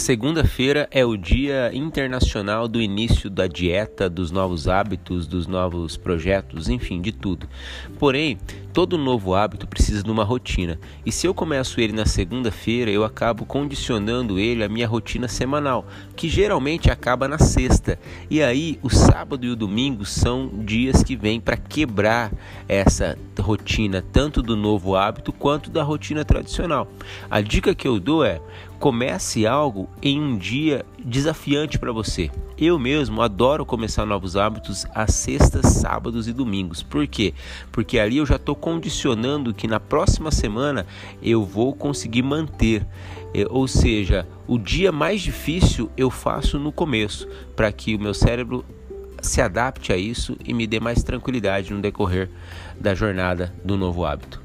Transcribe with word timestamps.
segunda-feira 0.00 0.88
é 0.90 1.04
o 1.04 1.14
Dia 1.14 1.70
Internacional 1.74 2.66
do 2.66 2.80
início 2.80 3.28
da 3.28 3.46
dieta, 3.46 4.08
dos 4.08 4.30
novos 4.30 4.66
hábitos, 4.66 5.26
dos 5.26 5.46
novos 5.46 5.96
projetos, 5.96 6.70
enfim, 6.70 7.02
de 7.02 7.12
tudo. 7.12 7.46
Porém, 7.98 8.38
todo 8.72 8.96
novo 8.96 9.34
hábito 9.34 9.66
precisa 9.68 10.02
de 10.02 10.10
uma 10.10 10.24
rotina. 10.24 10.80
E 11.04 11.12
se 11.12 11.26
eu 11.26 11.34
começo 11.34 11.80
ele 11.80 11.92
na 11.92 12.06
segunda-feira, 12.06 12.90
eu 12.90 13.04
acabo 13.04 13.44
condicionando 13.44 14.38
ele 14.38 14.64
à 14.64 14.68
minha 14.68 14.88
rotina 14.88 15.28
semanal, 15.28 15.86
que 16.16 16.28
geralmente 16.28 16.90
acaba 16.90 17.28
na 17.28 17.38
sexta. 17.38 17.98
E 18.30 18.42
aí, 18.42 18.78
o 18.82 18.88
sábado 18.88 19.44
e 19.44 19.50
o 19.50 19.56
domingo 19.56 20.06
são 20.06 20.50
dias 20.64 21.04
que 21.04 21.14
vêm 21.14 21.38
para 21.38 21.58
quebrar 21.58 22.32
essa 22.66 23.18
rotina, 23.50 24.04
tanto 24.12 24.42
do 24.42 24.56
novo 24.56 24.94
hábito 24.94 25.32
quanto 25.32 25.70
da 25.70 25.82
rotina 25.82 26.24
tradicional. 26.24 26.86
A 27.28 27.40
dica 27.40 27.74
que 27.74 27.88
eu 27.88 27.98
dou 27.98 28.24
é: 28.24 28.40
comece 28.78 29.46
algo 29.46 29.88
em 30.00 30.20
um 30.20 30.38
dia 30.38 30.86
desafiante 31.04 31.78
para 31.78 31.90
você. 31.90 32.30
Eu 32.56 32.78
mesmo 32.78 33.22
adoro 33.22 33.66
começar 33.66 34.06
novos 34.06 34.36
hábitos 34.36 34.86
às 34.94 35.14
sextas, 35.14 35.66
sábados 35.66 36.28
e 36.28 36.32
domingos. 36.32 36.82
Por 36.82 37.06
quê? 37.06 37.34
Porque 37.72 37.98
ali 37.98 38.18
eu 38.18 38.26
já 38.26 38.36
estou 38.36 38.54
condicionando 38.54 39.52
que 39.52 39.66
na 39.66 39.80
próxima 39.80 40.30
semana 40.30 40.86
eu 41.22 41.44
vou 41.44 41.74
conseguir 41.74 42.22
manter. 42.22 42.86
É, 43.32 43.46
ou 43.48 43.66
seja, 43.66 44.26
o 44.46 44.58
dia 44.58 44.92
mais 44.92 45.20
difícil 45.20 45.90
eu 45.96 46.10
faço 46.10 46.58
no 46.58 46.72
começo, 46.72 47.28
para 47.56 47.70
que 47.72 47.94
o 47.94 48.00
meu 48.00 48.12
cérebro 48.12 48.64
se 49.22 49.40
adapte 49.40 49.92
a 49.92 49.96
isso 49.96 50.36
e 50.44 50.52
me 50.52 50.66
dê 50.66 50.80
mais 50.80 51.02
tranquilidade 51.02 51.72
no 51.72 51.80
decorrer 51.80 52.28
da 52.78 52.94
jornada 52.94 53.54
do 53.64 53.76
novo 53.76 54.04
hábito. 54.04 54.42